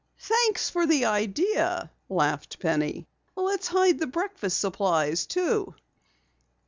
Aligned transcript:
"Thanks 0.17 0.67
for 0.67 0.87
the 0.87 1.05
idea," 1.05 1.91
laughed 2.09 2.57
Penny. 2.59 3.05
"Let's 3.35 3.67
hide 3.67 3.99
the 3.99 4.07
breakfast 4.07 4.59
supplies, 4.59 5.27
too." 5.27 5.75